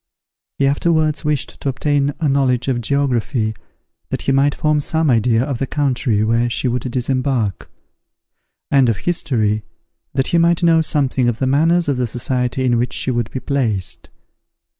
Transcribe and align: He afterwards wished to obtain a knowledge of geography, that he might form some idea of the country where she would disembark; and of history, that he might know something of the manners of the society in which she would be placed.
He 0.57 0.65
afterwards 0.65 1.23
wished 1.23 1.61
to 1.61 1.69
obtain 1.69 2.15
a 2.19 2.27
knowledge 2.27 2.67
of 2.67 2.81
geography, 2.81 3.53
that 4.09 4.23
he 4.23 4.31
might 4.31 4.55
form 4.55 4.79
some 4.79 5.11
idea 5.11 5.43
of 5.43 5.59
the 5.59 5.67
country 5.67 6.23
where 6.23 6.49
she 6.49 6.67
would 6.67 6.89
disembark; 6.89 7.69
and 8.71 8.89
of 8.89 8.97
history, 9.05 9.61
that 10.15 10.29
he 10.29 10.39
might 10.39 10.63
know 10.63 10.81
something 10.81 11.29
of 11.29 11.37
the 11.37 11.45
manners 11.45 11.87
of 11.87 11.97
the 11.97 12.07
society 12.07 12.65
in 12.65 12.79
which 12.79 12.93
she 12.93 13.11
would 13.11 13.29
be 13.29 13.39
placed. 13.39 14.09